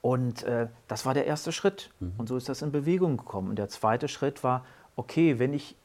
und 0.03 0.43
äh, 0.43 0.69
das 0.89 1.07
war 1.07 1.15
der 1.15 1.27
erste 1.27 1.53
Schritt. 1.53 1.91
Mhm. 2.01 2.13
Und 2.19 2.29
so 2.29 2.37
ist 2.37 2.49
das 2.49 2.63
in 2.63 2.73
Bewegung 2.73 3.17
gekommen. 3.17 3.51
Und 3.51 3.57
der 3.57 3.69
zweite 3.69 4.09
Schritt 4.09 4.43
war, 4.45 4.65
okay, 4.97 5.39
wenn 5.39 5.55
ich 5.55 5.77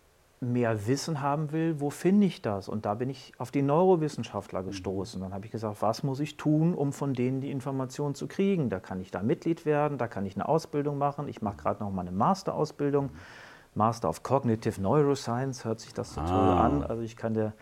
mehr 0.43 0.88
Wissen 0.88 1.21
haben 1.21 1.51
will, 1.51 1.79
wo 1.79 1.91
finde 1.91 2.25
ich 2.25 2.41
das? 2.41 2.67
Und 2.67 2.86
da 2.86 2.95
bin 2.95 3.10
ich 3.10 3.31
auf 3.38 3.51
die. 3.51 3.62
Neurowissenschaftler 3.62 4.63
gestoßen. 4.63 5.21
Dann 5.21 5.33
habe 5.33 5.45
ich 5.45 5.51
gesagt, 5.51 5.81
was 5.83 6.01
muss 6.01 6.19
ich 6.19 6.36
tun, 6.36 6.74
um 6.74 6.91
von 6.93 7.13
denen 7.13 7.41
die 7.41 7.51
Informationen 7.51 8.15
zu 8.15 8.27
kriegen? 8.27 8.69
Da 8.69 8.79
kann 8.79 9.00
ich 9.00 9.12
da 9.12 9.21
Mitglied 9.21 9.65
werden, 9.65 10.00
da 10.00 10.07
kann 10.07 10.25
ich 10.25 10.36
eine 10.36 10.50
Ausbildung 10.50 10.98
machen. 10.98 11.27
Ich 11.27 11.43
mache 11.43 11.57
gerade 11.57 11.83
noch 11.83 11.91
mal 11.91 12.01
eine 12.01 12.12
Masterausbildung. 12.12 13.12
Master 13.75 14.10
of 14.10 14.24
Cognitive 14.24 14.81
Neuroscience, 14.81 15.63
hört 15.63 15.79
sich 15.79 15.93
das 15.93 16.15
so 16.15 16.21
toll 16.21 16.29
Ah. 16.31 16.65
an. 16.65 16.83
Also 16.83 17.03
ich 17.03 17.15
kann 17.15 17.36
dir 17.36 17.53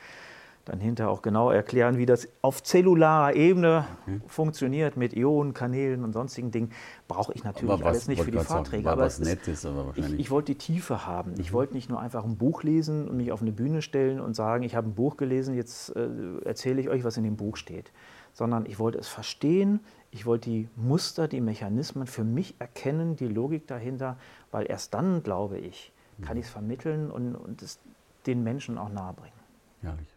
dann 0.65 0.79
hinterher 0.79 1.09
auch 1.11 1.21
genau 1.23 1.49
erklären, 1.49 1.97
wie 1.97 2.05
das 2.05 2.27
auf 2.43 2.61
zellularer 2.61 3.33
Ebene 3.35 3.85
funktioniert 4.27 4.97
mit 4.97 5.13
Ionen, 5.15 5.53
Kanälen 5.53 6.03
und 6.03 6.13
sonstigen 6.13 6.51
Dingen. 6.51 6.71
Brauche 7.07 7.33
ich 7.33 7.43
natürlich 7.43 7.79
was, 7.79 7.81
alles 7.83 8.07
nicht 8.07 8.21
für 8.21 8.29
die 8.29 8.37
sagen, 8.37 8.47
Vorträge. 8.47 8.89
aber 8.89 9.01
was 9.03 9.19
Nettes, 9.19 9.65
aber 9.65 9.79
ich, 9.81 9.85
wahrscheinlich. 9.87 10.13
Mhm. 10.13 10.19
ich 10.19 10.31
wollte 10.31 10.51
die 10.53 10.57
Tiefe 10.59 11.07
haben. 11.07 11.33
Ich 11.39 11.53
wollte 11.53 11.73
nicht 11.73 11.89
nur 11.89 11.99
einfach 11.99 12.23
ein 12.23 12.37
Buch 12.37 12.61
lesen 12.63 13.07
und 13.07 13.17
mich 13.17 13.31
auf 13.31 13.41
eine 13.41 13.51
Bühne 13.51 13.81
stellen 13.81 14.19
und 14.19 14.35
sagen, 14.35 14.63
ich 14.63 14.75
habe 14.75 14.87
ein 14.89 14.93
Buch 14.93 15.17
gelesen, 15.17 15.55
jetzt 15.55 15.95
äh, 15.95 16.07
erzähle 16.45 16.81
ich 16.81 16.89
euch, 16.89 17.03
was 17.03 17.17
in 17.17 17.23
dem 17.23 17.35
Buch 17.37 17.57
steht. 17.57 17.91
Sondern 18.33 18.65
ich 18.67 18.77
wollte 18.77 18.99
es 18.99 19.07
verstehen, 19.07 19.79
ich 20.11 20.25
wollte 20.27 20.49
die 20.51 20.69
Muster, 20.75 21.27
die 21.27 21.41
Mechanismen 21.41 22.05
für 22.05 22.23
mich 22.23 22.55
erkennen, 22.59 23.15
die 23.15 23.27
Logik 23.27 23.65
dahinter, 23.67 24.17
weil 24.51 24.69
erst 24.69 24.93
dann, 24.93 25.23
glaube 25.23 25.57
ich, 25.57 25.91
kann 26.21 26.35
Mhm. 26.35 26.41
ich 26.41 26.45
es 26.47 26.51
vermitteln 26.51 27.09
und, 27.09 27.35
und 27.35 27.61
es 27.63 27.79
den 28.27 28.43
Menschen 28.43 28.77
auch 28.77 28.89
nahebringen. 28.89 29.33
Herrlich. 29.81 30.07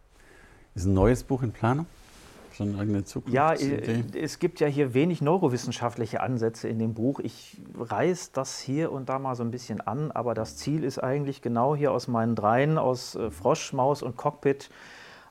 Ist 0.74 0.86
ein 0.86 0.94
neues 0.94 1.24
Buch 1.24 1.42
in 1.42 1.52
Planung? 1.52 1.86
Schon 2.52 2.68
irgendeine 2.68 2.98
Ja, 2.98 3.54
Zukunftsidee? 3.54 4.04
äh, 4.14 4.18
es 4.20 4.38
gibt 4.38 4.60
ja 4.60 4.66
hier 4.66 4.94
wenig 4.94 5.22
neurowissenschaftliche 5.22 6.20
Ansätze 6.20 6.68
in 6.68 6.78
dem 6.78 6.92
Buch. 6.94 7.20
Ich 7.20 7.56
reiß 7.78 8.32
das 8.32 8.58
hier 8.58 8.92
und 8.92 9.08
da 9.08 9.18
mal 9.18 9.34
so 9.34 9.42
ein 9.42 9.50
bisschen 9.50 9.80
an, 9.80 10.10
aber 10.10 10.34
das 10.34 10.56
Ziel 10.56 10.84
ist 10.84 10.98
eigentlich 10.98 11.40
genau 11.40 11.74
hier 11.74 11.92
aus 11.92 12.08
meinen 12.08 12.34
dreien, 12.34 12.76
aus 12.78 13.14
äh, 13.14 13.30
Frosch, 13.30 13.72
Maus 13.72 14.02
und 14.02 14.16
Cockpit, 14.16 14.70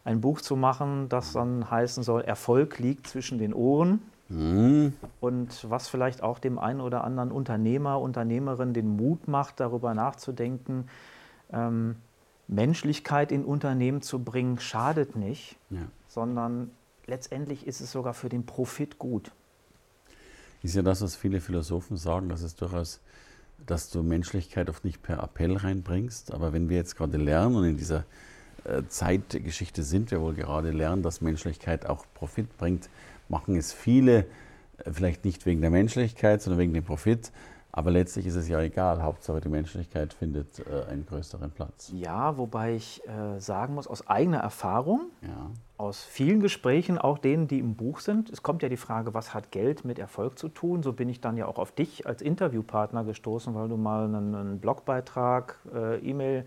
ein 0.03 0.19
Buch 0.19 0.41
zu 0.41 0.55
machen, 0.55 1.09
das 1.09 1.33
dann 1.33 1.69
heißen 1.69 2.01
soll, 2.01 2.21
Erfolg 2.21 2.79
liegt 2.79 3.07
zwischen 3.07 3.37
den 3.37 3.53
Ohren. 3.53 4.01
Hm, 4.29 4.93
Und 5.19 5.69
was 5.69 5.89
vielleicht 5.89 6.23
auch 6.23 6.39
dem 6.39 6.57
einen 6.57 6.81
oder 6.81 7.03
anderen 7.03 7.31
Unternehmer, 7.31 7.99
Unternehmerin 8.01 8.73
den 8.73 8.95
Mut 8.95 9.27
macht, 9.27 9.59
darüber 9.59 9.93
nachzudenken, 9.93 10.87
ähm, 11.53 11.97
Menschlichkeit 12.51 13.31
in 13.31 13.45
Unternehmen 13.45 14.01
zu 14.01 14.23
bringen, 14.23 14.59
schadet 14.59 15.15
nicht 15.15 15.57
ja. 15.69 15.87
sondern 16.07 16.71
letztendlich 17.07 17.65
ist 17.65 17.81
es 17.81 17.91
sogar 17.91 18.13
für 18.13 18.29
den 18.29 18.45
Profit 18.45 18.99
gut. 18.99 19.31
Ist 20.61 20.75
ja 20.75 20.81
das, 20.81 21.01
was 21.01 21.15
viele 21.15 21.41
Philosophen 21.41 21.97
sagen, 21.97 22.29
dass 22.29 22.41
es 22.41 22.55
durchaus, 22.55 22.99
dass 23.65 23.89
du 23.89 24.03
Menschlichkeit 24.03 24.69
oft 24.69 24.85
nicht 24.85 25.01
per 25.01 25.23
Appell 25.23 25.55
reinbringst. 25.55 26.33
Aber 26.33 26.53
wenn 26.53 26.69
wir 26.69 26.77
jetzt 26.77 26.95
gerade 26.95 27.17
lernen 27.17 27.55
und 27.55 27.65
in 27.65 27.77
dieser 27.77 28.05
äh, 28.65 28.83
Zeitgeschichte 28.87 29.81
sind 29.81 30.11
wir 30.11 30.21
wohl 30.21 30.35
gerade 30.35 30.71
lernen, 30.71 31.01
dass 31.01 31.21
Menschlichkeit 31.21 31.85
auch 31.85 32.05
Profit 32.13 32.57
bringt, 32.57 32.89
machen 33.27 33.55
es 33.55 33.73
viele, 33.73 34.25
äh, 34.77 34.91
vielleicht 34.91 35.25
nicht 35.25 35.45
wegen 35.45 35.61
der 35.61 35.71
Menschlichkeit, 35.71 36.41
sondern 36.41 36.59
wegen 36.59 36.73
dem 36.73 36.83
Profit, 36.83 37.31
Aber 37.73 37.89
letztlich 37.91 38.25
ist 38.25 38.35
es 38.35 38.49
ja 38.49 38.59
egal. 38.61 39.01
Hauptsache 39.01 39.39
die 39.39 39.47
Menschlichkeit 39.49 40.13
findet 40.13 40.59
äh, 40.59 40.89
einen 40.89 41.05
größeren 41.05 41.51
Platz. 41.51 41.91
Ja, 41.95 42.37
wobei 42.37 42.75
ich 42.75 43.01
äh, 43.07 43.39
sagen 43.39 43.75
muss, 43.75 43.87
aus 43.87 44.07
eigener 44.07 44.39
Erfahrung, 44.39 45.03
Ja. 45.21 45.49
aus 45.77 46.03
vielen 46.03 46.41
Gesprächen, 46.41 46.97
auch 46.97 47.17
denen, 47.17 47.47
die 47.47 47.59
im 47.59 47.75
Buch 47.75 48.01
sind, 48.01 48.29
es 48.29 48.43
kommt 48.43 48.61
ja 48.61 48.67
die 48.69 48.75
Frage, 48.77 49.13
was 49.13 49.33
hat 49.33 49.51
Geld 49.51 49.85
mit 49.85 49.99
Erfolg 49.99 50.37
zu 50.37 50.49
tun? 50.49 50.83
So 50.83 50.91
bin 50.91 51.07
ich 51.07 51.21
dann 51.21 51.37
ja 51.37 51.45
auch 51.45 51.57
auf 51.57 51.71
dich 51.71 52.05
als 52.05 52.21
Interviewpartner 52.21 53.05
gestoßen, 53.05 53.55
weil 53.55 53.69
du 53.69 53.77
mal 53.77 54.03
einen, 54.03 54.35
einen 54.35 54.59
Blogbeitrag, 54.59 55.57
äh, 55.73 55.97
E-Mail 55.99 56.45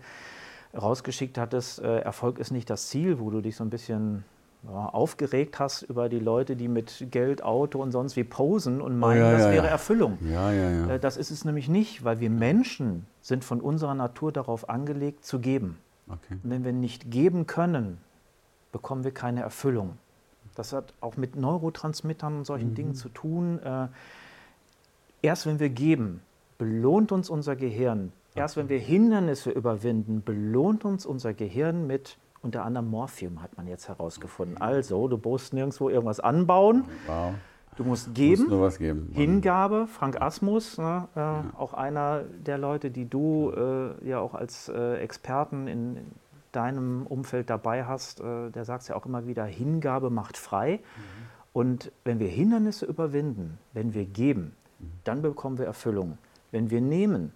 rausgeschickt 0.79 1.37
hattest. 1.37 1.79
Äh, 1.79 1.99
Erfolg 2.01 2.37
ist 2.37 2.51
nicht 2.51 2.69
das 2.69 2.87
Ziel, 2.89 3.19
wo 3.19 3.29
du 3.31 3.41
dich 3.41 3.55
so 3.55 3.63
ein 3.63 3.69
bisschen 3.69 4.25
aufgeregt 4.67 5.59
hast 5.59 5.83
über 5.83 6.09
die 6.09 6.19
Leute, 6.19 6.55
die 6.55 6.67
mit 6.67 7.07
Geld, 7.11 7.43
Auto 7.43 7.81
und 7.81 7.91
sonst 7.91 8.15
wie 8.15 8.23
posen 8.23 8.81
und 8.81 8.97
meinen, 8.97 9.21
ja, 9.21 9.31
das 9.31 9.41
ja, 9.41 9.51
wäre 9.51 9.65
ja. 9.65 9.71
Erfüllung. 9.71 10.17
Äh, 10.89 10.99
Das 10.99 11.17
ist 11.17 11.31
es 11.31 11.45
nämlich 11.45 11.69
nicht, 11.69 12.03
weil 12.03 12.19
wir 12.19 12.29
Menschen 12.29 13.05
sind 13.21 13.43
von 13.43 13.61
unserer 13.61 13.93
Natur 13.93 14.31
darauf 14.31 14.69
angelegt 14.69 15.25
zu 15.25 15.39
geben. 15.39 15.77
Okay. 16.07 16.37
Und 16.43 16.49
wenn 16.49 16.63
wir 16.63 16.73
nicht 16.73 17.11
geben 17.11 17.47
können, 17.47 17.97
bekommen 18.71 19.03
wir 19.03 19.11
keine 19.11 19.41
Erfüllung. 19.41 19.97
Das 20.55 20.73
hat 20.73 20.93
auch 21.01 21.17
mit 21.17 21.35
Neurotransmittern 21.35 22.37
und 22.37 22.45
solchen 22.45 22.75
Dingen 22.75 22.95
zu 22.95 23.09
tun. 23.09 23.59
Äh, 23.63 23.87
Erst 25.21 25.47
wenn 25.47 25.59
wir 25.59 25.69
geben, 25.69 26.21
belohnt 26.59 27.11
uns 27.11 27.31
unser 27.31 27.55
Gehirn. 27.55 28.11
Erst 28.35 28.57
wenn 28.57 28.69
wir 28.69 28.77
Hindernisse 28.77 29.49
überwinden, 29.49 30.21
belohnt 30.23 30.85
uns 30.85 31.05
unser 31.05 31.33
Gehirn 31.33 31.87
mit 31.87 32.17
unter 32.45 32.63
anderem 32.63 32.89
Morphium, 32.89 33.41
hat 33.43 33.57
man 33.57 33.67
jetzt 33.67 33.87
herausgefunden. 33.89 34.57
Also, 34.61 35.07
du 35.07 35.17
musst 35.17 35.53
nirgendwo 35.53 35.89
irgendwas 35.89 36.19
anbauen, 36.21 36.85
Wow. 37.07 37.33
du 37.75 37.83
musst 37.83 38.07
Muss 38.07 38.15
geben. 38.15 38.47
nur 38.49 38.61
was 38.61 38.77
geben. 38.77 39.09
Hingabe, 39.11 39.87
Frank 39.87 40.21
Asmus, 40.21 40.77
ne, 40.77 41.07
äh, 41.15 41.57
auch 41.57 41.73
einer 41.73 42.21
der 42.45 42.57
Leute, 42.57 42.91
die 42.91 43.09
du 43.09 43.51
äh, 43.51 44.07
ja 44.07 44.19
auch 44.19 44.33
als 44.33 44.69
äh, 44.69 44.95
Experten 44.99 45.67
in, 45.67 45.97
in 45.97 46.05
deinem 46.51 47.05
Umfeld 47.07 47.49
dabei 47.49 47.83
hast, 47.85 48.21
äh, 48.21 48.49
der 48.51 48.63
sagt 48.63 48.87
ja 48.87 48.95
auch 48.95 49.05
immer 49.05 49.27
wieder, 49.27 49.43
Hingabe 49.43 50.09
macht 50.09 50.37
frei. 50.37 50.79
Und 51.51 51.91
wenn 52.05 52.19
wir 52.19 52.27
Hindernisse 52.29 52.85
überwinden, 52.85 53.57
wenn 53.73 53.93
wir 53.93 54.05
geben, 54.05 54.53
dann 55.03 55.21
bekommen 55.21 55.57
wir 55.57 55.65
Erfüllung. 55.65 56.17
Wenn 56.51 56.69
wir 56.69 56.79
nehmen, 56.81 57.33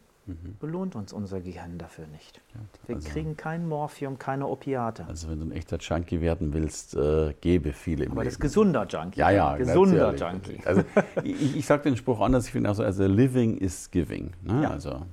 belohnt 0.60 0.96
uns 0.96 1.14
unser 1.14 1.40
Gehirn 1.42 1.78
dafür 1.78 2.08
nicht. 2.08 2.42
Wir 2.88 2.96
also- 2.96 3.10
kriegen 3.10 3.38
kein 3.38 3.68
Morphium, 3.68 4.18
keine 4.20 4.48
Opiate. 4.48 5.06
Also 5.08 5.30
wenn 5.30 5.40
du 5.40 5.46
ein 5.48 5.52
echter 5.52 5.78
Junkie 5.78 6.22
werden 6.22 6.54
willst, 6.54 6.96
äh, 6.96 7.34
gebe 7.42 7.74
viel 7.74 8.02
im 8.02 8.12
Aber 8.12 8.24
das 8.24 8.34
Leben. 8.34 8.36
ist 8.36 8.40
gesunder 8.42 8.88
Junkie. 8.88 9.20
Ja, 9.20 9.30
ja, 9.32 9.58
Gesunder 9.58 10.16
Junkie. 10.16 10.60
Also 10.66 10.84
ich, 11.24 11.58
ich 11.58 11.66
sage 11.66 11.84
den 11.84 11.98
Spruch 11.98 12.20
anders, 12.22 12.46
ich 12.46 12.52
finde 12.52 12.70
auch 12.72 12.76
so, 12.76 12.84
also 12.84 13.06
living 13.06 13.58
is 13.58 13.90
giving. 13.92 14.32
Ne? 14.42 14.64
Ja. 14.64 14.72
Also 14.72 15.06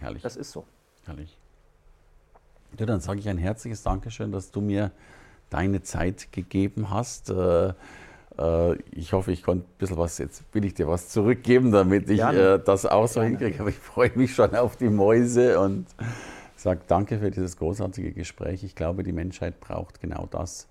herrlich, 0.00 0.22
Das 0.22 0.36
ist 0.36 0.50
so. 0.52 0.64
herrlich. 1.06 1.36
Ja, 2.78 2.86
dann 2.86 3.00
sage 3.00 3.20
ich 3.20 3.28
ein 3.28 3.38
herzliches 3.38 3.82
Dankeschön, 3.82 4.30
dass 4.32 4.50
du 4.50 4.60
mir 4.60 4.90
deine 5.50 5.82
Zeit 5.82 6.30
gegeben 6.32 6.90
hast. 6.90 7.30
Äh, 7.30 7.72
ich 8.92 9.12
hoffe, 9.12 9.32
ich 9.32 9.42
konnte 9.42 9.66
ein 9.66 9.78
bisschen 9.78 9.98
was, 9.98 10.18
jetzt 10.18 10.42
will 10.52 10.64
ich 10.64 10.74
dir 10.74 10.86
was 10.86 11.08
zurückgeben, 11.08 11.72
damit 11.72 12.08
ich 12.08 12.18
Gerne. 12.18 12.54
äh, 12.54 12.60
das 12.64 12.86
auch 12.86 13.08
so 13.08 13.22
hinkriege. 13.22 13.60
Aber 13.60 13.70
ich 13.70 13.78
freue 13.78 14.12
mich 14.14 14.34
schon 14.34 14.54
auf 14.54 14.76
die 14.76 14.88
Mäuse 14.88 15.58
und 15.60 15.86
sage 16.56 16.80
danke 16.86 17.18
für 17.18 17.30
dieses 17.30 17.56
großartige 17.56 18.12
Gespräch. 18.12 18.62
Ich 18.62 18.74
glaube, 18.74 19.02
die 19.02 19.12
Menschheit 19.12 19.60
braucht 19.60 20.00
genau 20.00 20.28
das, 20.30 20.68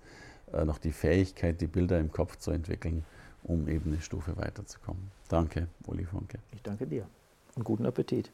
äh, 0.52 0.64
noch 0.64 0.78
die 0.78 0.92
Fähigkeit, 0.92 1.60
die 1.60 1.66
Bilder 1.66 1.98
im 1.98 2.10
Kopf 2.10 2.36
zu 2.36 2.50
entwickeln, 2.50 3.04
um 3.42 3.68
eben 3.68 3.92
eine 3.92 4.00
Stufe 4.00 4.36
weiterzukommen. 4.36 5.10
Danke, 5.28 5.68
Uli 5.86 6.04
Funke. 6.04 6.38
Ich 6.52 6.62
danke 6.62 6.86
dir. 6.86 7.06
Und 7.54 7.64
guten 7.64 7.86
Appetit. 7.86 8.30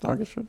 Dankeschön. 0.00 0.48